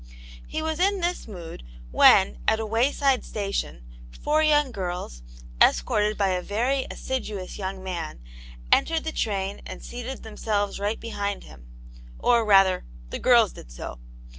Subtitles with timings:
[0.47, 5.21] He was in this mood when, at a wayside station, four young girls,
[5.61, 8.19] escorted by a very assiduous young man,
[8.71, 11.67] entered the train and seated themselves right behind him:
[12.17, 13.99] or rather, the girls did so.